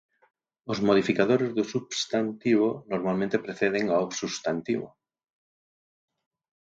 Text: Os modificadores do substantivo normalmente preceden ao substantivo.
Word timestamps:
Os 0.71 0.79
modificadores 0.87 1.49
do 1.57 1.63
substantivo 1.73 2.69
normalmente 2.91 3.41
preceden 3.45 3.85
ao 3.89 4.05
substantivo. 4.19 4.87